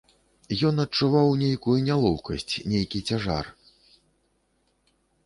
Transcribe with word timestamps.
Ён 0.67 0.75
адчуваў 0.83 1.27
нейкую 1.41 1.75
нялоўкасць, 1.89 2.53
нейкі 2.71 2.99
цяжар. 3.11 3.53